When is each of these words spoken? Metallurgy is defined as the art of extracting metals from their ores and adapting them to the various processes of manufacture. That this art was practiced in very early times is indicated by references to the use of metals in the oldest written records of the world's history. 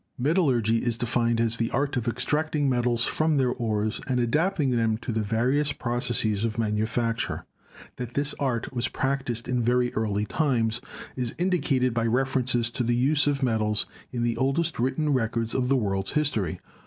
Metallurgy 0.17 0.77
is 0.79 0.97
defined 0.97 1.39
as 1.39 1.55
the 1.57 1.69
art 1.69 1.95
of 1.95 2.07
extracting 2.07 2.67
metals 2.67 3.05
from 3.05 3.35
their 3.35 3.51
ores 3.51 4.01
and 4.07 4.19
adapting 4.19 4.71
them 4.71 4.97
to 4.97 5.11
the 5.11 5.21
various 5.21 5.71
processes 5.73 6.43
of 6.43 6.57
manufacture. 6.57 7.45
That 7.97 8.15
this 8.15 8.33
art 8.39 8.73
was 8.73 8.87
practiced 8.87 9.47
in 9.47 9.61
very 9.61 9.93
early 9.93 10.25
times 10.25 10.81
is 11.15 11.35
indicated 11.37 11.93
by 11.93 12.07
references 12.07 12.71
to 12.71 12.83
the 12.83 12.95
use 12.95 13.27
of 13.27 13.43
metals 13.43 13.85
in 14.09 14.23
the 14.23 14.37
oldest 14.37 14.79
written 14.79 15.13
records 15.13 15.53
of 15.53 15.69
the 15.69 15.77
world's 15.77 16.13
history. 16.13 16.59